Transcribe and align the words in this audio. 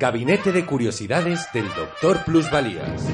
Gabinete 0.00 0.50
de 0.50 0.64
Curiosidades 0.64 1.46
del 1.52 1.68
Doctor 1.74 2.24
Plusvalías. 2.24 3.06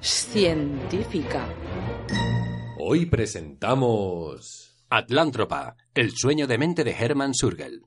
Científica. 0.00 1.46
Hoy 2.78 3.04
presentamos... 3.04 4.72
Atlántropa, 4.88 5.76
el 5.94 6.12
sueño 6.16 6.46
de 6.46 6.56
mente 6.56 6.84
de 6.84 6.92
Hermann 6.92 7.34
Surgel. 7.34 7.82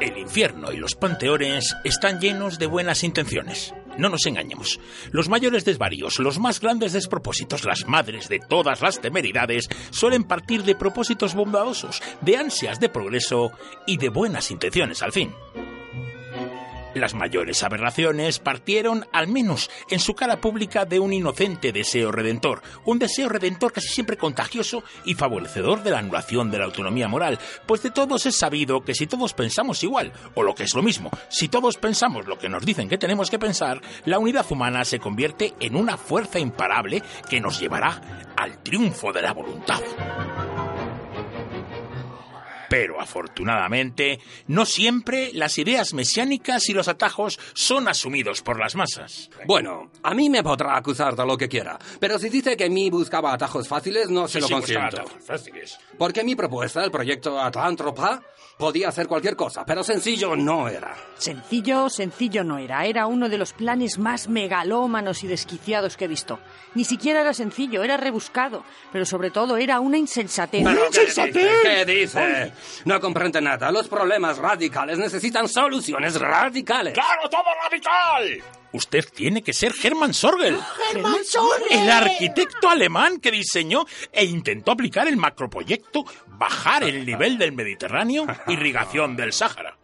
El 0.00 0.16
infierno 0.16 0.70
y 0.70 0.76
los 0.76 0.94
panteones 0.94 1.74
están 1.82 2.20
llenos 2.20 2.60
de 2.60 2.66
buenas 2.66 3.02
intenciones. 3.02 3.74
No 3.98 4.08
nos 4.08 4.24
engañemos. 4.24 4.80
Los 5.10 5.28
mayores 5.28 5.64
desvaríos, 5.66 6.18
los 6.18 6.38
más 6.38 6.60
grandes 6.60 6.94
despropósitos, 6.94 7.64
las 7.64 7.86
madres 7.86 8.28
de 8.28 8.38
todas 8.38 8.80
las 8.80 9.00
temeridades, 9.00 9.68
suelen 9.90 10.24
partir 10.24 10.62
de 10.62 10.74
propósitos 10.74 11.34
bondadosos, 11.34 12.00
de 12.22 12.36
ansias 12.36 12.80
de 12.80 12.88
progreso 12.88 13.52
y 13.86 13.98
de 13.98 14.08
buenas 14.08 14.50
intenciones 14.50 15.02
al 15.02 15.12
fin. 15.12 15.34
Las 16.98 17.14
mayores 17.14 17.62
aberraciones 17.62 18.38
partieron, 18.40 19.06
al 19.12 19.28
menos 19.28 19.70
en 19.88 20.00
su 20.00 20.14
cara 20.14 20.40
pública, 20.40 20.84
de 20.84 20.98
un 20.98 21.12
inocente 21.12 21.72
deseo 21.72 22.10
redentor, 22.10 22.62
un 22.84 22.98
deseo 22.98 23.28
redentor 23.28 23.72
casi 23.72 23.88
siempre 23.88 24.16
contagioso 24.16 24.82
y 25.04 25.14
favorecedor 25.14 25.82
de 25.82 25.90
la 25.90 25.98
anulación 25.98 26.50
de 26.50 26.58
la 26.58 26.64
autonomía 26.64 27.08
moral, 27.08 27.38
pues 27.66 27.82
de 27.82 27.90
todos 27.90 28.26
es 28.26 28.36
sabido 28.36 28.82
que 28.82 28.94
si 28.94 29.06
todos 29.06 29.32
pensamos 29.34 29.82
igual, 29.84 30.12
o 30.34 30.42
lo 30.42 30.54
que 30.54 30.64
es 30.64 30.74
lo 30.74 30.82
mismo, 30.82 31.10
si 31.28 31.48
todos 31.48 31.76
pensamos 31.76 32.26
lo 32.26 32.38
que 32.38 32.48
nos 32.48 32.64
dicen 32.64 32.88
que 32.88 32.98
tenemos 32.98 33.30
que 33.30 33.38
pensar, 33.38 33.80
la 34.04 34.18
unidad 34.18 34.46
humana 34.50 34.84
se 34.84 34.98
convierte 34.98 35.54
en 35.60 35.76
una 35.76 35.96
fuerza 35.96 36.38
imparable 36.38 37.02
que 37.28 37.40
nos 37.40 37.60
llevará 37.60 38.34
al 38.36 38.62
triunfo 38.62 39.12
de 39.12 39.22
la 39.22 39.32
voluntad. 39.32 39.80
Pero 42.68 43.00
afortunadamente, 43.00 44.20
no 44.46 44.64
siempre 44.66 45.30
las 45.32 45.56
ideas 45.58 45.94
mesiánicas 45.94 46.68
y 46.68 46.72
los 46.74 46.88
atajos 46.88 47.38
son 47.54 47.88
asumidos 47.88 48.42
por 48.42 48.58
las 48.58 48.74
masas. 48.74 49.30
Bueno, 49.46 49.90
a 50.02 50.14
mí 50.14 50.28
me 50.28 50.42
podrá 50.42 50.76
acusar 50.76 51.16
de 51.16 51.24
lo 51.26 51.36
que 51.36 51.48
quiera, 51.48 51.78
pero 52.00 52.18
si 52.18 52.28
dice 52.28 52.56
que 52.56 52.68
mí 52.68 52.90
buscaba 52.90 53.32
atajos 53.32 53.66
fáciles, 53.68 54.10
no 54.10 54.28
se 54.28 54.40
lo 54.40 54.46
Sí, 54.48 54.52
consiento. 54.52 55.00
atajos 55.00 55.24
fáciles. 55.24 55.78
Porque 55.96 56.22
mi 56.24 56.34
propuesta, 56.36 56.84
el 56.84 56.90
proyecto 56.90 57.40
Atlántropa, 57.40 58.22
podía 58.58 58.88
hacer 58.88 59.06
cualquier 59.06 59.36
cosa, 59.36 59.64
pero 59.64 59.84
sencillo 59.84 60.34
no 60.34 60.68
era. 60.68 60.94
Sencillo, 61.16 61.88
sencillo 61.88 62.42
no 62.42 62.58
era. 62.58 62.84
Era 62.86 63.06
uno 63.06 63.28
de 63.28 63.38
los 63.38 63.52
planes 63.52 63.98
más 63.98 64.28
megalómanos 64.28 65.22
y 65.22 65.28
desquiciados 65.28 65.96
que 65.96 66.06
he 66.06 66.08
visto. 66.08 66.40
Ni 66.74 66.84
siquiera 66.84 67.20
era 67.20 67.32
sencillo, 67.34 67.84
era 67.84 67.96
rebuscado. 67.96 68.64
Pero 68.92 69.06
sobre 69.06 69.30
todo 69.30 69.56
era 69.56 69.78
una 69.78 69.96
insensatez. 69.96 70.64
Pero, 70.64 70.90
¿qué 70.90 71.00
dice? 71.06 71.32
¿Qué 71.62 71.84
dice? 71.84 72.52
No 72.84 73.00
comprende 73.00 73.40
nada. 73.40 73.70
Los 73.70 73.88
problemas 73.88 74.38
radicales 74.38 74.98
necesitan 74.98 75.48
soluciones 75.48 76.20
radicales. 76.20 76.94
¡Claro, 76.94 77.28
todo 77.28 77.42
radical! 77.62 78.42
Usted 78.72 79.04
tiene 79.14 79.42
que 79.42 79.52
ser 79.54 79.72
Hermann 79.82 80.12
Sorgel. 80.12 80.58
¡Hermann 80.92 81.24
Sorgel! 81.24 81.78
El 81.78 81.90
arquitecto 81.90 82.68
alemán 82.68 83.18
que 83.18 83.30
diseñó 83.30 83.86
e 84.12 84.24
intentó 84.24 84.72
aplicar 84.72 85.08
el 85.08 85.16
macroproyecto 85.16 86.04
Bajar 86.38 86.84
el 86.84 87.04
nivel 87.04 87.36
del 87.36 87.52
Mediterráneo, 87.52 88.24
irrigación 88.46 89.16
del 89.16 89.32
Sáhara. 89.32 89.76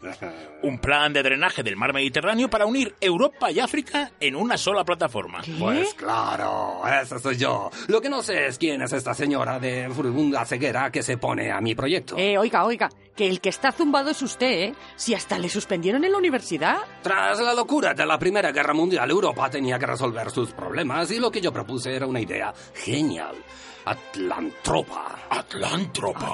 Un 0.63 0.79
plan 0.79 1.13
de 1.13 1.23
drenaje 1.23 1.65
del 1.65 1.77
mar 1.77 1.93
Mediterráneo 1.93 2.49
para 2.49 2.65
unir 2.65 2.95
Europa 3.01 3.51
y 3.51 3.59
África 3.59 4.13
en 4.21 4.37
una 4.37 4.57
sola 4.57 4.85
plataforma. 4.85 5.43
Pues 5.59 5.95
claro, 5.95 6.83
ese 6.87 7.19
soy 7.19 7.37
yo. 7.37 7.71
Lo 7.89 8.01
que 8.01 8.09
no 8.09 8.23
sé 8.23 8.47
es 8.47 8.59
quién 8.59 8.83
es 8.83 8.93
esta 8.93 9.15
señora 9.15 9.59
de 9.59 9.91
furibunda 9.91 10.45
ceguera 10.45 10.93
que 10.93 11.03
se 11.03 11.19
pone 11.19 11.51
a 11.51 11.61
mi 11.61 11.75
proyecto. 11.75 12.17
Eh, 12.17 12.39
oiga, 12.39 12.65
oiga, 12.65 12.89
que 13.17 13.29
el 13.29 13.41
que 13.41 13.49
está 13.49 13.73
zumbado 13.73 14.11
es 14.11 14.23
usted, 14.23 14.47
¿eh? 14.47 14.75
Si 14.95 15.13
hasta 15.13 15.39
le 15.39 15.49
suspendieron 15.49 16.05
en 16.05 16.13
la 16.13 16.19
universidad. 16.19 16.79
Tras 17.03 17.41
la 17.41 17.53
locura 17.53 17.95
de 17.95 18.07
la 18.07 18.19
Primera 18.19 18.53
Guerra 18.53 18.75
Mundial, 18.75 19.11
Europa 19.11 19.51
tenía 19.51 19.79
que 19.79 19.87
resolver 19.87 20.31
sus 20.31 20.53
problemas 20.53 21.11
y 21.11 21.19
lo 21.19 21.33
que 21.33 21.41
yo 21.41 21.53
propuse 21.53 21.95
era 21.97 22.07
una 22.07 22.21
idea 22.21 22.55
genial. 22.75 23.35
Atlantropa. 23.84 25.28
Atlántropa. 25.28 26.33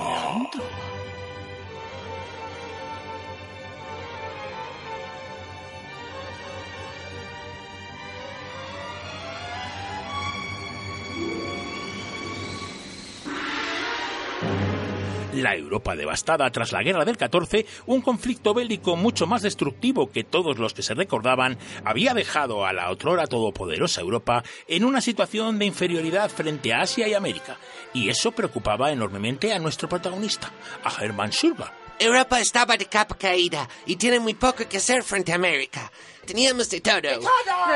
La 15.41 15.57
Europa 15.57 15.97
devastada 15.97 16.51
tras 16.51 16.73
la 16.73 16.83
guerra 16.83 17.05
del 17.05 17.17
14, 17.17 17.67
un 17.87 18.03
conflicto 18.03 18.55
bélico 18.55 18.97
mucho 18.97 19.27
más 19.27 19.43
destructivo 19.43 20.11
que 20.11 20.25
todos 20.25 20.59
los 20.59 20.75
que 20.75 20.83
se 20.83 20.95
recordaban, 20.95 21.59
había 21.85 22.15
dejado 22.15 22.67
a 22.67 22.73
la 22.73 22.91
otrora 22.91 23.27
todopoderosa 23.27 24.01
Europa 24.01 24.45
en 24.69 24.85
una 24.85 25.01
situación 25.01 25.59
de 25.59 25.67
inferioridad 25.67 26.31
frente 26.31 26.73
a 26.73 26.83
Asia 26.83 27.09
y 27.09 27.15
América. 27.15 27.57
Y 27.95 28.09
eso 28.09 28.33
preocupaba 28.33 28.93
enormemente 28.93 29.53
a 29.53 29.59
nuestro 29.59 29.89
protagonista, 29.89 30.53
a 30.85 31.03
Hermann 31.03 31.31
Schurba. 31.31 31.80
Europa 32.01 32.41
estaba 32.41 32.79
de 32.79 32.87
capa 32.87 33.15
caída 33.15 33.69
y 33.85 33.97
tiene 33.97 34.19
muy 34.19 34.33
poco 34.33 34.67
que 34.67 34.79
hacer 34.79 35.03
frente 35.03 35.33
a 35.33 35.35
América. 35.35 35.93
Teníamos 36.27 36.71
de 36.71 36.81
todo. 36.81 37.01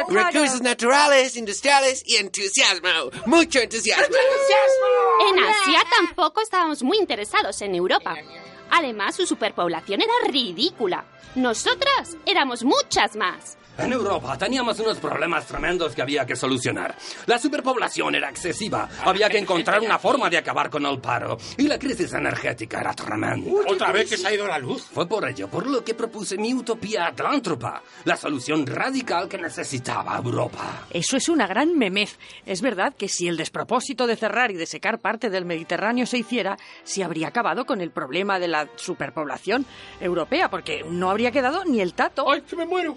Recursos 0.08 0.62
naturales, 0.62 1.36
industriales 1.36 2.02
y 2.06 2.16
entusiasmo. 2.16 3.10
Mucho 3.26 3.58
entusiasmo. 3.60 4.16
En 5.28 5.44
Asia 5.44 5.84
tampoco 5.90 6.40
estábamos 6.40 6.82
muy 6.82 6.96
interesados 6.98 7.60
en 7.60 7.74
Europa. 7.74 8.16
Además, 8.70 9.14
su 9.14 9.26
superpoblación 9.26 10.00
era 10.00 10.12
ridícula. 10.26 11.04
Nosotras 11.34 12.16
éramos 12.24 12.64
muchas 12.64 13.16
más. 13.16 13.58
En 13.76 13.92
Europa 13.92 14.38
teníamos 14.38 14.78
unos 14.78 14.98
problemas 14.98 15.46
tremendos 15.46 15.94
que 15.94 16.02
había 16.02 16.24
que 16.24 16.36
solucionar. 16.36 16.94
La 17.26 17.38
superpoblación 17.38 18.14
era 18.14 18.30
excesiva. 18.30 18.88
Había 19.04 19.28
que 19.28 19.38
encontrar 19.38 19.80
una 19.80 19.98
forma 19.98 20.30
de 20.30 20.38
acabar 20.38 20.70
con 20.70 20.86
el 20.86 21.00
paro. 21.00 21.36
Y 21.56 21.66
la 21.66 21.78
crisis 21.78 22.12
energética 22.12 22.80
era 22.80 22.92
tremenda. 22.92 23.50
Otra 23.68 23.90
vez 23.90 24.08
que 24.08 24.16
se 24.16 24.28
ha 24.28 24.34
ido 24.34 24.46
la 24.46 24.58
luz. 24.58 24.84
Fue 24.92 25.08
por 25.08 25.28
ello 25.28 25.48
por 25.48 25.66
lo 25.66 25.84
que 25.84 25.94
propuse 25.94 26.36
mi 26.38 26.54
utopía 26.54 27.06
atlántropa, 27.06 27.82
la 28.04 28.16
solución 28.16 28.64
radical 28.66 29.28
que 29.28 29.38
necesitaba 29.38 30.16
Europa. 30.16 30.86
Eso 30.90 31.16
es 31.16 31.28
una 31.28 31.46
gran 31.46 31.76
memez. 31.76 32.16
Es 32.46 32.62
verdad 32.62 32.94
que 32.96 33.08
si 33.08 33.26
el 33.26 33.36
despropósito 33.36 34.06
de 34.06 34.16
cerrar 34.16 34.52
y 34.52 34.54
de 34.54 34.66
secar 34.66 35.00
parte 35.00 35.30
del 35.30 35.44
Mediterráneo 35.44 36.06
se 36.06 36.18
hiciera, 36.18 36.56
se 36.84 37.02
habría 37.02 37.28
acabado 37.28 37.66
con 37.66 37.80
el 37.80 37.90
problema 37.90 38.38
de 38.38 38.48
la 38.48 38.68
superpoblación 38.76 39.66
europea, 40.00 40.48
porque 40.48 40.84
no 40.88 41.10
habría 41.10 41.32
quedado 41.32 41.64
ni 41.64 41.80
el 41.80 41.94
tato. 41.94 42.30
¡Ay, 42.30 42.42
que 42.42 42.56
me 42.56 42.66
muero! 42.66 42.96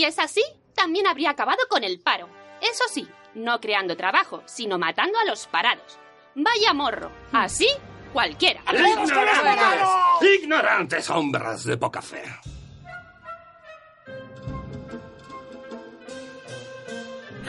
Si 0.00 0.06
es 0.06 0.18
así, 0.18 0.42
también 0.74 1.06
habría 1.06 1.28
acabado 1.28 1.58
con 1.68 1.84
el 1.84 2.00
paro. 2.00 2.26
Eso 2.62 2.84
sí, 2.90 3.06
no 3.34 3.60
creando 3.60 3.98
trabajo, 3.98 4.42
sino 4.46 4.78
matando 4.78 5.18
a 5.18 5.26
los 5.26 5.46
parados. 5.46 5.98
Vaya 6.34 6.72
morro. 6.72 7.12
Así, 7.32 7.68
cualquiera. 8.14 8.62
¡Ignorantes! 8.72 9.88
¡Ignorantes 10.40 11.10
hombres 11.10 11.64
de 11.64 11.76
poca 11.76 12.00
fe! 12.00 12.22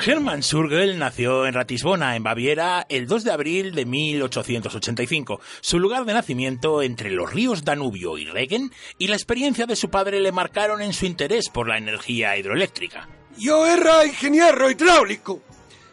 Hermann 0.04 0.42
Surgel 0.42 0.98
nació 0.98 1.46
en 1.46 1.54
Ratisbona, 1.54 2.16
en 2.16 2.24
Baviera, 2.24 2.88
el 2.90 3.06
2 3.06 3.24
de 3.24 3.32
abril 3.32 3.76
de 3.76 3.86
1885. 3.86 5.40
Su 5.62 5.78
lugar 5.80 6.06
de 6.06 6.14
nacimiento 6.14 6.82
entre 6.82 7.12
los 7.12 7.32
ríos 7.32 7.64
Danubio 7.64 8.18
y 8.18 8.26
Regen 8.26 8.72
y 8.98 9.08
la 9.08 9.16
experiencia 9.16 9.68
de 9.68 9.76
su 9.76 9.92
padre 9.92 10.20
le 10.20 10.32
marcaron 10.32 10.82
en 10.82 10.94
su 10.94 11.06
interés 11.06 11.50
por 11.50 11.68
la 11.68 11.78
energía 11.78 12.36
hidroeléctrica. 12.36 13.08
Yo 13.38 13.68
era 13.68 14.04
ingeniero 14.04 14.72
hidráulico, 14.72 15.44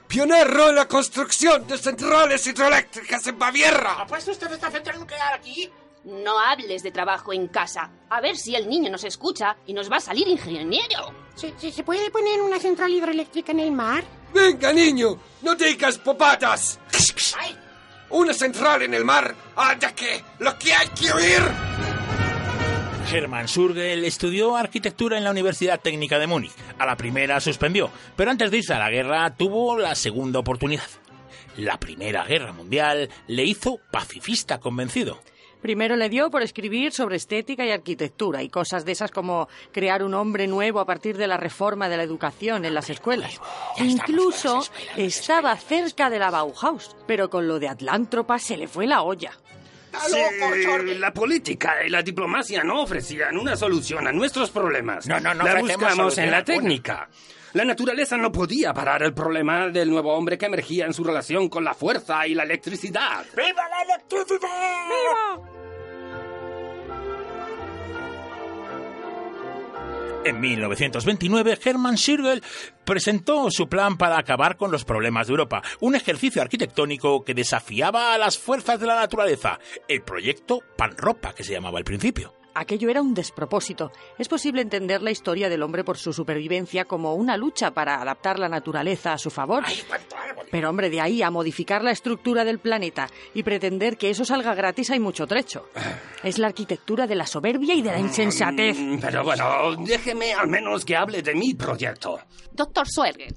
pionero 0.07 0.71
en 0.71 0.77
la 0.77 0.89
construcción 0.89 1.67
de 1.67 1.77
centrales 1.77 2.47
hidroeléctricas 2.47 3.27
en 3.27 3.39
Baviera. 3.39 4.01
¿Ha 4.01 4.07
puesto 4.07 4.31
usted 4.31 4.51
esta 4.51 4.71
central 4.71 5.01
nuclear 5.01 5.35
aquí? 5.35 5.71
No 6.05 6.39
hables 6.39 6.83
de 6.83 6.93
trabajo 6.93 7.35
en 7.35 7.49
casa. 7.49 7.91
A 8.09 8.23
ver 8.23 8.37
si 8.37 8.55
el 8.55 8.71
niño 8.71 8.91
nos 8.91 9.05
escucha 9.05 9.57
y 9.67 9.75
nos 9.75 9.93
va 9.93 9.97
a 9.97 10.01
salir 10.01 10.27
ingeniero. 10.29 11.28
¿Se, 11.39 11.55
se, 11.57 11.71
se 11.71 11.85
puede 11.85 12.11
poner 12.11 12.41
una 12.41 12.59
central 12.59 12.91
hidroeléctrica 12.91 13.53
en 13.53 13.61
el 13.61 13.71
mar? 13.71 14.03
Venga, 14.35 14.73
niño, 14.73 15.17
no 15.43 15.55
digas 15.55 15.97
popatas. 15.99 16.81
Una 18.11 18.35
central 18.35 18.83
en 18.83 18.95
el 18.95 19.05
mar. 19.05 19.35
¡Anda 19.55 19.95
que! 19.95 20.25
¡Lo 20.41 20.59
que 20.59 20.75
hay 20.75 20.89
que 20.89 21.13
oír! 21.13 21.43
Hermann 23.13 23.47
Surgel 23.47 24.05
estudió 24.05 24.57
arquitectura 24.57 25.17
en 25.17 25.25
la 25.25 25.31
Universidad 25.31 25.81
Técnica 25.81 26.19
de 26.19 26.27
Múnich. 26.27 26.53
A 26.79 26.85
la 26.85 26.97
primera 26.97 27.41
suspendió, 27.41 27.91
pero 28.17 28.31
antes 28.31 28.51
de 28.51 28.59
irse 28.59 28.75
a 28.75 28.79
la 28.79 28.91
guerra 28.91 29.35
tuvo 29.37 29.79
la 29.79 29.95
segunda 29.95 30.41
oportunidad. 30.41 30.89
La 31.57 31.79
Primera 31.79 32.25
Guerra 32.25 32.53
Mundial 32.53 33.09
le 33.29 33.45
hizo 33.45 33.79
pacifista 33.91 34.59
convencido. 34.59 35.21
Primero 35.63 35.97
le 35.97 36.09
dio 36.09 36.31
por 36.31 36.43
escribir 36.43 36.93
sobre 36.93 37.17
estética 37.17 37.65
y 37.65 37.71
arquitectura 37.71 38.43
y 38.43 38.49
cosas 38.49 38.85
de 38.85 38.93
esas 38.93 39.11
como 39.11 39.49
crear 39.73 40.03
un 40.03 40.15
hombre 40.15 40.47
nuevo 40.47 40.81
a 40.81 40.87
partir 40.87 41.17
de 41.17 41.27
la 41.27 41.37
reforma 41.37 41.89
de 41.89 41.97
la 41.97 42.03
educación 42.03 42.65
en 42.65 42.75
las 42.75 42.91
escuelas. 42.91 43.41
Incluso 43.79 44.65
estaba 44.97 45.57
cerca 45.57 46.11
de 46.11 46.19
la 46.19 46.31
Bauhaus, 46.31 46.97
pero 47.07 47.29
con 47.29 47.49
lo 47.49 47.59
de 47.59 47.69
Atlántropa 47.69 48.39
se 48.39 48.57
le 48.57 48.69
fue 48.69 48.87
la 48.87 49.03
olla. 49.03 49.33
Sí, 50.07 50.95
la 50.99 51.13
política 51.13 51.77
y 51.85 51.91
la 51.91 52.03
diplomacia 52.03 52.63
no 52.63 52.83
ofrecían 52.83 53.37
una 53.37 53.57
solución 53.57 54.07
a 54.07 54.13
nuestros 54.13 54.51
problemas. 54.51 55.07
No, 55.07 55.19
no, 55.19 55.35
no 55.35 55.45
La 55.45 55.61
buscamos 55.61 56.19
en 56.19 56.31
la 56.31 56.39
alguna. 56.39 57.09
La 57.55 57.65
naturaleza 57.65 58.17
no 58.17 58.31
podía 58.31 58.75
parar 58.75 59.03
el 59.03 59.15
problema 59.15 59.69
del 59.69 59.91
nuevo 59.91 60.15
hombre 60.15 60.37
que 60.37 60.47
emergía 60.47 60.87
en 60.87 60.93
su 60.93 61.03
relación 61.03 61.49
con 61.49 61.65
la 61.65 61.75
fuerza 61.75 62.27
y 62.27 62.35
la 62.35 62.43
electricidad. 62.43 63.25
¡Viva 63.35 63.69
la 63.69 63.83
electricidad! 63.83 65.59
En 70.25 70.41
1929, 70.41 71.59
Hermann 71.65 71.97
Schirgel 71.97 72.43
presentó 72.85 73.51
su 73.51 73.67
plan 73.67 73.97
para 73.97 74.19
acabar 74.19 74.59
con 74.59 74.71
los 74.71 74.85
problemas 74.85 75.27
de 75.27 75.33
Europa, 75.33 75.63
un 75.81 75.95
ejercicio 75.95 76.43
arquitectónico 76.43 77.25
que 77.25 77.33
desafiaba 77.33 78.13
a 78.13 78.19
las 78.19 78.37
fuerzas 78.37 78.79
de 78.79 78.87
la 78.87 78.97
naturaleza, 78.97 79.59
el 79.89 80.03
proyecto 80.03 80.61
Panropa, 80.77 81.33
que 81.35 81.45
se 81.45 81.55
llamaba 81.55 81.79
al 81.79 81.85
principio. 81.85 82.38
Aquello 82.61 82.91
era 82.91 83.01
un 83.01 83.15
despropósito. 83.15 83.93
Es 84.19 84.27
posible 84.27 84.63
entender 84.63 85.01
la 85.01 85.13
historia 85.13 85.49
del 85.49 85.63
hombre 85.63 85.85
por 85.85 85.97
su 85.97 86.13
supervivencia 86.13 86.87
como 86.87 87.15
una 87.15 87.37
lucha 87.37 87.71
para 87.71 88.03
adaptar 88.03 88.41
la 88.41 88.49
naturaleza 88.49 89.13
a 89.13 89.19
su 89.19 89.31
favor. 89.31 89.63
Pero 90.51 90.69
hombre, 90.69 90.91
de 90.91 91.01
ahí 91.01 91.23
a 91.23 91.31
modificar 91.31 91.85
la 91.85 91.93
estructura 91.93 92.45
del 92.45 92.59
planeta 92.59 93.07
y 93.33 93.45
pretender 93.45 93.97
que 93.97 94.11
eso 94.11 94.25
salga 94.25 94.57
gratis 94.57 94.91
hay 94.91 94.99
mucho 94.99 95.25
trecho. 95.29 95.69
Es 96.25 96.39
la 96.39 96.49
arquitectura 96.49 97.07
de 97.07 97.15
la 97.15 97.27
soberbia 97.27 97.75
y 97.75 97.83
de 97.83 97.93
la 97.93 98.01
insensatez. 98.01 98.77
Mm, 98.77 98.99
Pero 98.99 99.23
bueno, 99.23 99.77
déjeme 99.77 100.33
al 100.35 100.49
menos 100.49 100.85
que 100.85 100.97
hable 100.97 101.23
de 101.23 101.37
mi 101.37 101.55
proyecto. 101.55 102.19
Doctor 102.51 102.89
Suergen, 102.89 103.37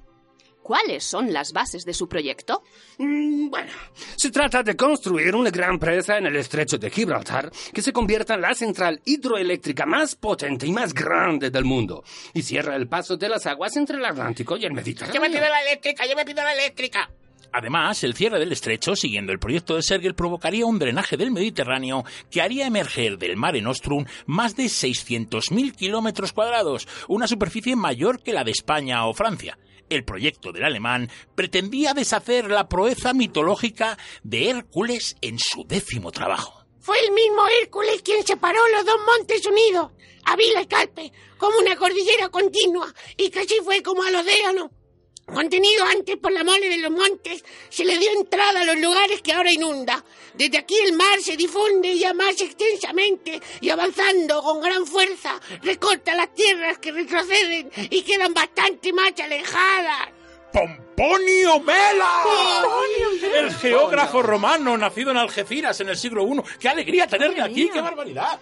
¿cuáles 0.61 1.03
son 1.03 1.33
las 1.33 1.53
bases 1.53 1.85
de 1.85 1.93
su 1.93 2.07
proyecto? 2.07 2.63
Mm, 2.97 3.49
Bueno, 3.49 3.71
se 4.15 4.31
trata 4.31 4.63
de 4.63 4.75
construir 4.75 5.35
una 5.35 5.49
gran 5.49 5.77
presa 5.79 6.17
en 6.17 6.27
el 6.27 6.35
estrecho 6.35 6.77
de 6.77 6.89
Gibraltar 6.89 7.51
que 7.73 7.81
se 7.81 7.91
convierta 7.91 8.35
en 8.35 8.41
la 8.41 8.53
central 8.53 9.01
hidroeléctrica 9.05 9.85
más 9.85 10.15
potente 10.15 10.65
y 10.65 10.71
más 10.71 10.93
grande 10.93 11.49
del 11.49 11.65
mundo 11.65 12.03
y 12.33 12.41
cierra 12.41 12.75
el 12.75 12.87
paso 12.87 13.17
de 13.17 13.29
las 13.29 13.45
aguas 13.45 13.75
entre 13.75 13.97
el 13.97 14.05
Atlántico 14.05 14.57
y 14.57 14.65
el 14.65 14.73
Mediterráneo. 14.73 15.21
la 15.21 15.61
eléctrica, 15.61 16.05
yo 16.07 16.15
me 16.15 16.25
pido 16.25 16.43
la 16.43 16.53
eléctrica. 16.53 17.09
Además, 17.53 18.01
el 18.05 18.13
cierre 18.15 18.39
del 18.39 18.53
estrecho, 18.53 18.95
siguiendo 18.95 19.33
el 19.33 19.39
proyecto 19.39 19.75
de 19.75 19.81
Sergel, 19.83 20.15
provocaría 20.15 20.65
un 20.65 20.79
drenaje 20.79 21.17
del 21.17 21.31
Mediterráneo 21.31 22.05
que 22.29 22.41
haría 22.41 22.65
emerger 22.65 23.17
del 23.17 23.35
Mare 23.35 23.59
Nostrum 23.61 24.05
más 24.25 24.55
de 24.55 24.65
600.000 24.65 25.75
kilómetros 25.75 26.31
cuadrados, 26.31 26.87
una 27.09 27.27
superficie 27.27 27.75
mayor 27.75 28.21
que 28.23 28.31
la 28.31 28.45
de 28.45 28.51
España 28.51 29.05
o 29.05 29.13
Francia. 29.13 29.57
El 29.91 30.05
proyecto 30.05 30.53
del 30.53 30.63
alemán 30.63 31.09
pretendía 31.35 31.93
deshacer 31.93 32.49
la 32.49 32.69
proeza 32.69 33.13
mitológica 33.13 33.97
de 34.23 34.49
Hércules 34.49 35.17
en 35.19 35.38
su 35.38 35.65
décimo 35.65 36.13
trabajo. 36.13 36.65
Fue 36.79 36.97
el 37.01 37.11
mismo 37.11 37.41
Hércules 37.61 38.01
quien 38.01 38.25
separó 38.25 38.59
los 38.69 38.85
dos 38.85 38.95
montes 39.05 39.45
unidos, 39.45 39.91
Avila 40.23 40.61
y 40.61 40.67
Calpe, 40.67 41.11
como 41.38 41.59
una 41.59 41.75
cordillera 41.75 42.29
continua, 42.29 42.88
y 43.17 43.29
que 43.31 43.41
así 43.41 43.55
fue 43.65 43.83
como 43.83 44.01
al 44.03 44.15
océano. 44.15 44.71
Contenido 45.33 45.86
antes 45.86 46.18
por 46.18 46.31
la 46.31 46.44
mole 46.44 46.68
de 46.69 46.78
los 46.78 46.92
montes, 46.92 47.44
se 47.69 47.86
le 47.86 47.98
dio 47.98 48.12
entrada 48.12 48.62
a 48.62 48.66
los 48.66 48.78
lugares 48.78 49.22
que 49.22 49.31
ahora 49.31 49.51
inunda. 49.51 50.04
Desde 50.33 50.57
aquí 50.57 50.78
el 50.78 50.94
mar 50.94 51.22
se 51.22 51.38
difunde 51.38 51.98
ya 51.98 52.13
más 52.13 52.39
extensamente 52.42 53.42
y 53.62 53.69
avanzando 53.69 54.42
con 54.42 54.62
gran 54.62 54.86
fuerza, 54.86 55.39
recorta 55.62 56.16
las 56.16 56.33
tierras 56.33 56.80
que 56.80 56.92
retroceden 56.92 57.72
y 57.89 58.01
quedan 58.01 58.33
bastante 58.33 58.92
más 58.94 59.13
alejadas. 59.19 60.10
¡Pomponio 60.51 61.60
Mela! 61.62 62.24
El 63.36 63.54
geógrafo 63.56 64.22
romano 64.22 64.78
nacido 64.78 65.12
en 65.12 65.18
Algeciras 65.18 65.80
en 65.80 65.89
el 65.89 65.98
siglo 65.98 66.28
I. 66.28 66.42
¡Qué 66.60 66.68
alegría 66.68 67.07
tenerle 67.07 67.42
aquí! 67.42 67.69
¡Qué 67.69 67.80
barbaridad! 67.80 68.39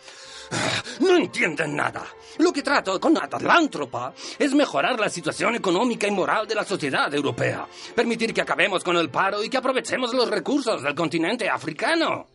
No 0.99 1.15
entienden 1.15 1.75
nada. 1.75 2.05
Lo 2.39 2.51
que 2.51 2.61
trato 2.61 2.99
con 2.99 3.17
Atlántropa 3.17 4.13
es 4.37 4.53
mejorar 4.53 4.99
la 4.99 5.09
situación 5.09 5.55
económica 5.55 6.07
y 6.07 6.11
moral 6.11 6.47
de 6.47 6.55
la 6.55 6.63
sociedad 6.63 7.13
europea, 7.13 7.67
permitir 7.95 8.33
que 8.33 8.41
acabemos 8.41 8.83
con 8.83 8.97
el 8.97 9.09
paro 9.09 9.43
y 9.43 9.49
que 9.49 9.57
aprovechemos 9.57 10.13
los 10.13 10.29
recursos 10.29 10.83
del 10.83 10.95
continente 10.95 11.49
africano. 11.49 12.27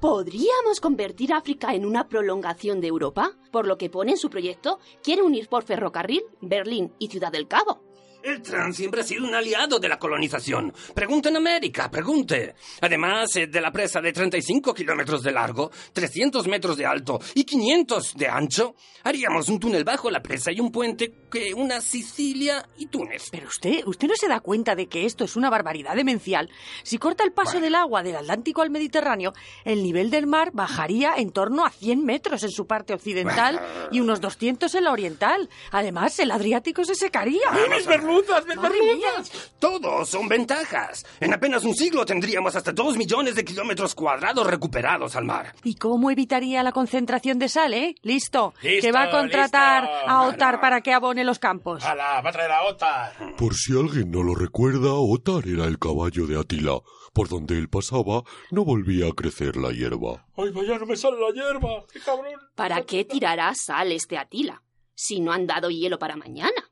¿Podríamos 0.00 0.80
convertir 0.80 1.32
África 1.32 1.74
en 1.74 1.84
una 1.84 2.08
prolongación 2.08 2.80
de 2.80 2.86
Europa? 2.86 3.32
Por 3.50 3.66
lo 3.66 3.76
que 3.76 3.90
pone 3.90 4.12
en 4.12 4.18
su 4.18 4.30
proyecto, 4.30 4.78
quiere 5.02 5.22
unir 5.22 5.48
por 5.48 5.64
ferrocarril 5.64 6.22
Berlín 6.40 6.92
y 7.00 7.08
Ciudad 7.08 7.32
del 7.32 7.48
Cabo. 7.48 7.87
El 8.22 8.42
tren 8.42 8.74
siempre 8.74 9.00
ha 9.00 9.04
sido 9.04 9.24
un 9.24 9.34
aliado 9.34 9.78
de 9.78 9.88
la 9.88 9.98
colonización. 9.98 10.72
Pregunte 10.92 11.28
en 11.28 11.36
América, 11.36 11.88
pregunte. 11.88 12.56
Además 12.80 13.36
eh, 13.36 13.46
de 13.46 13.60
la 13.60 13.70
presa 13.70 14.00
de 14.00 14.12
35 14.12 14.74
kilómetros 14.74 15.22
de 15.22 15.30
largo, 15.30 15.70
300 15.92 16.46
metros 16.48 16.76
de 16.76 16.84
alto 16.84 17.20
y 17.34 17.44
500 17.44 18.16
de 18.16 18.28
ancho, 18.28 18.74
haríamos 19.04 19.48
un 19.48 19.60
túnel 19.60 19.84
bajo 19.84 20.10
la 20.10 20.20
presa 20.20 20.50
y 20.50 20.58
un 20.58 20.72
puente 20.72 21.12
que 21.30 21.54
una 21.54 21.80
Sicilia 21.80 22.66
y 22.76 22.86
Túnez. 22.86 23.28
Pero 23.30 23.46
usted, 23.46 23.86
usted 23.86 24.08
no 24.08 24.14
se 24.16 24.28
da 24.28 24.40
cuenta 24.40 24.74
de 24.74 24.88
que 24.88 25.06
esto 25.06 25.24
es 25.24 25.36
una 25.36 25.48
barbaridad 25.48 25.94
demencial. 25.94 26.50
Si 26.82 26.98
corta 26.98 27.22
el 27.24 27.32
paso 27.32 27.60
del 27.60 27.76
agua 27.76 28.02
del 28.02 28.16
Atlántico 28.16 28.62
al 28.62 28.70
Mediterráneo, 28.70 29.32
el 29.64 29.82
nivel 29.82 30.10
del 30.10 30.26
mar 30.26 30.50
bajaría 30.52 31.14
en 31.16 31.30
torno 31.30 31.64
a 31.64 31.70
100 31.70 32.04
metros 32.04 32.42
en 32.42 32.50
su 32.50 32.66
parte 32.66 32.94
occidental 32.94 33.60
y 33.92 34.00
unos 34.00 34.20
200 34.20 34.74
en 34.74 34.84
la 34.84 34.92
oriental. 34.92 35.48
Además, 35.70 36.18
el 36.18 36.30
Adriático 36.30 36.84
se 36.84 36.94
secaría. 36.94 37.50
¡Mis 37.70 37.86
merluzas, 38.08 38.46
mía. 38.46 38.56
merluzas! 38.56 39.52
Todos 39.58 40.08
son 40.08 40.28
ventajas. 40.28 41.04
En 41.20 41.32
apenas 41.34 41.64
un 41.64 41.74
siglo 41.74 42.04
tendríamos 42.06 42.56
hasta 42.56 42.72
dos 42.72 42.96
millones 42.96 43.34
de 43.34 43.44
kilómetros 43.44 43.94
cuadrados 43.94 44.46
recuperados 44.46 45.16
al 45.16 45.24
mar. 45.24 45.54
¿Y 45.64 45.74
cómo 45.74 46.10
evitaría 46.10 46.62
la 46.62 46.72
concentración 46.72 47.38
de 47.38 47.48
sal, 47.48 47.74
eh? 47.74 47.94
Listo. 48.02 48.54
Listo, 48.62 48.86
que 48.86 48.92
va 48.92 49.04
a 49.04 49.10
contratar 49.10 49.84
listo. 49.84 50.08
a 50.08 50.22
Otar 50.28 50.60
para 50.60 50.80
que 50.80 50.92
abone 50.92 51.24
los 51.24 51.38
campos. 51.38 51.84
¡Hala, 51.84 52.20
va 52.20 52.30
a 52.30 52.32
traer 52.32 52.50
a 52.52 52.62
Otar! 52.64 53.36
Por 53.36 53.54
si 53.54 53.72
alguien 53.78 54.10
no 54.10 54.22
lo 54.22 54.34
recuerda, 54.34 54.94
Otar 54.94 55.46
era 55.46 55.64
el 55.64 55.78
caballo 55.78 56.26
de 56.26 56.38
Atila. 56.38 56.80
Por 57.12 57.28
donde 57.28 57.58
él 57.58 57.68
pasaba, 57.68 58.22
no 58.50 58.64
volvía 58.64 59.08
a 59.08 59.12
crecer 59.12 59.56
la 59.56 59.72
hierba. 59.72 60.26
¡Ay, 60.36 60.50
vaya, 60.50 60.78
no 60.78 60.86
me 60.86 60.96
sale 60.96 61.16
la 61.18 61.32
hierba! 61.32 61.84
¡Qué 61.92 62.00
cabrón! 62.00 62.34
¿Para 62.54 62.82
qué 62.82 63.04
tirará 63.04 63.54
sal 63.54 63.90
este 63.92 64.16
Atila? 64.18 64.62
Si 64.94 65.20
no 65.20 65.32
han 65.32 65.46
dado 65.46 65.70
hielo 65.70 65.98
para 65.98 66.16
mañana. 66.16 66.67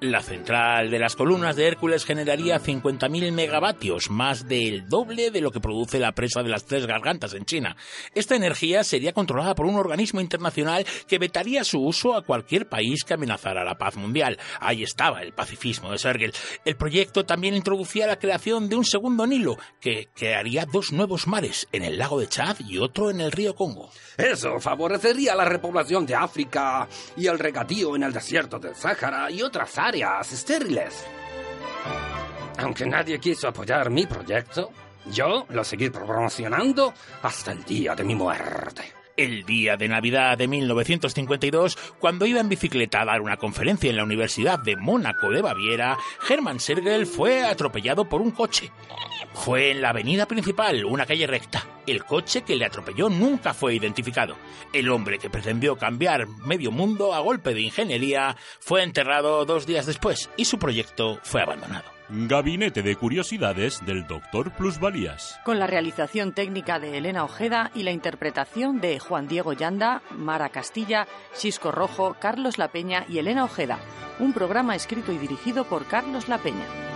La 0.00 0.22
central 0.22 0.92
de 0.92 1.00
las 1.00 1.16
columnas 1.16 1.56
de 1.56 1.66
Hércules 1.66 2.04
generaría 2.04 2.60
50.000 2.60 3.32
megavatios, 3.32 4.10
más 4.10 4.46
del 4.46 4.88
doble 4.88 5.32
de 5.32 5.40
lo 5.40 5.50
que 5.50 5.58
produce 5.58 5.98
la 5.98 6.12
presa 6.12 6.44
de 6.44 6.50
las 6.50 6.66
tres 6.66 6.86
gargantas 6.86 7.34
en 7.34 7.44
China. 7.44 7.76
Esta 8.14 8.36
energía 8.36 8.84
sería 8.84 9.12
controlada 9.12 9.56
por 9.56 9.66
un 9.66 9.74
organismo 9.74 10.20
internacional 10.20 10.86
que 11.08 11.18
vetaría 11.18 11.64
su 11.64 11.80
uso 11.80 12.14
a 12.14 12.22
cualquier 12.22 12.68
país 12.68 13.02
que 13.02 13.14
amenazara 13.14 13.64
la 13.64 13.76
paz 13.76 13.96
mundial. 13.96 14.38
Ahí 14.60 14.84
estaba 14.84 15.20
el 15.20 15.32
pacifismo 15.32 15.90
de 15.90 15.98
Sergel. 15.98 16.32
El 16.64 16.76
proyecto 16.76 17.26
también 17.26 17.56
introducía 17.56 18.06
la 18.06 18.20
creación 18.20 18.68
de 18.68 18.76
un 18.76 18.84
segundo 18.84 19.26
Nilo, 19.26 19.56
que 19.80 20.10
crearía 20.14 20.64
dos 20.64 20.92
nuevos 20.92 21.26
mares, 21.26 21.66
en 21.72 21.82
el 21.82 21.98
lago 21.98 22.20
de 22.20 22.28
Chad 22.28 22.58
y 22.60 22.78
otro 22.78 23.10
en 23.10 23.20
el 23.20 23.32
río 23.32 23.56
Congo. 23.56 23.90
Eso 24.16 24.60
favorecería 24.60 25.34
la 25.34 25.44
repoblación 25.44 26.06
de 26.06 26.14
África 26.14 26.86
y 27.16 27.26
el 27.26 27.40
regadío 27.40 27.96
en 27.96 28.04
el 28.04 28.12
desierto 28.12 28.60
del 28.60 28.76
Sáhara 28.76 29.28
y 29.28 29.42
otras 29.42 29.70
áreas 29.88 30.32
estériles. 30.32 31.06
Aunque 32.58 32.84
nadie 32.84 33.18
quiso 33.18 33.48
apoyar 33.48 33.88
mi 33.88 34.06
proyecto, 34.06 34.70
yo 35.10 35.46
lo 35.48 35.64
seguí 35.64 35.88
promocionando 35.88 36.92
hasta 37.22 37.52
el 37.52 37.64
día 37.64 37.94
de 37.94 38.04
mi 38.04 38.14
muerte. 38.14 38.82
El 39.16 39.44
día 39.44 39.78
de 39.78 39.88
Navidad 39.88 40.36
de 40.36 40.46
1952, 40.46 41.78
cuando 41.98 42.26
iba 42.26 42.38
en 42.38 42.50
bicicleta 42.50 43.00
a 43.00 43.06
dar 43.06 43.22
una 43.22 43.38
conferencia 43.38 43.88
en 43.88 43.96
la 43.96 44.04
Universidad 44.04 44.58
de 44.58 44.76
Mónaco 44.76 45.30
de 45.30 45.40
Baviera, 45.40 45.96
Hermann 46.28 46.60
Sergel 46.60 47.06
fue 47.06 47.44
atropellado 47.44 48.08
por 48.08 48.20
un 48.20 48.32
coche. 48.32 48.70
Fue 49.32 49.70
en 49.70 49.80
la 49.80 49.90
avenida 49.90 50.26
principal, 50.26 50.84
una 50.84 51.06
calle 51.06 51.26
recta. 51.26 51.77
El 51.88 52.04
coche 52.04 52.42
que 52.42 52.54
le 52.54 52.66
atropelló 52.66 53.08
nunca 53.08 53.54
fue 53.54 53.74
identificado. 53.74 54.36
El 54.74 54.90
hombre 54.90 55.18
que 55.18 55.30
pretendió 55.30 55.76
cambiar 55.76 56.26
medio 56.26 56.70
mundo 56.70 57.14
a 57.14 57.20
golpe 57.20 57.54
de 57.54 57.62
ingeniería 57.62 58.36
fue 58.60 58.82
enterrado 58.82 59.44
dos 59.46 59.66
días 59.66 59.86
después 59.86 60.28
y 60.36 60.44
su 60.44 60.58
proyecto 60.58 61.18
fue 61.22 61.40
abandonado. 61.40 61.98
Gabinete 62.10 62.82
de 62.82 62.96
Curiosidades 62.96 63.84
del 63.84 64.06
Doctor 64.06 64.50
Plusvalías. 64.52 65.38
Con 65.44 65.58
la 65.58 65.66
realización 65.66 66.32
técnica 66.32 66.78
de 66.78 66.96
Elena 66.96 67.24
Ojeda 67.24 67.70
y 67.74 67.82
la 67.82 67.92
interpretación 67.92 68.80
de 68.80 68.98
Juan 68.98 69.28
Diego 69.28 69.52
Yanda, 69.52 70.02
Mara 70.10 70.48
Castilla, 70.48 71.06
Xisco 71.34 71.70
Rojo, 71.70 72.16
Carlos 72.18 72.58
La 72.58 72.68
Peña 72.68 73.04
y 73.08 73.18
Elena 73.18 73.44
Ojeda. 73.44 73.78
Un 74.18 74.32
programa 74.32 74.74
escrito 74.74 75.12
y 75.12 75.18
dirigido 75.18 75.64
por 75.64 75.86
Carlos 75.86 76.28
La 76.28 76.38
Peña. 76.38 76.87